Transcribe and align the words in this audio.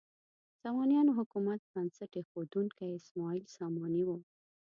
د 0.03 0.03
سامانیانو 0.63 1.11
د 1.15 1.17
حکومت 1.19 1.59
بنسټ 1.73 2.11
ایښودونکی 2.19 2.87
اسماعیل 2.99 3.45
ساماني 3.57 4.03
و. 4.05 4.09